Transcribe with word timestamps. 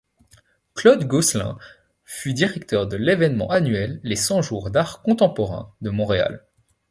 Claude 0.73 1.03
Gosselin 1.05 1.59
fut 2.05 2.33
directeur 2.33 2.87
de 2.87 2.97
l'événement 2.97 3.51
annuel 3.51 3.99
Les 4.01 4.15
Cent 4.15 4.41
jours 4.41 4.71
d'art 4.71 5.03
contemporain 5.03 5.75
de 5.81 5.91
Montréal. 5.91 6.43